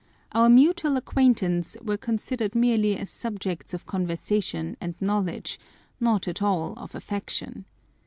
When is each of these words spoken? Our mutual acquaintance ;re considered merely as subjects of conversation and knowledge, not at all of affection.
Our 0.31 0.49
mutual 0.49 0.97
acquaintance 0.97 1.77
;re 1.79 1.95
considered 1.95 2.55
merely 2.55 2.97
as 2.97 3.11
subjects 3.11 3.75
of 3.75 3.85
conversation 3.85 4.75
and 4.81 4.95
knowledge, 4.99 5.59
not 5.99 6.27
at 6.27 6.41
all 6.41 6.73
of 6.77 6.95
affection. 6.95 7.65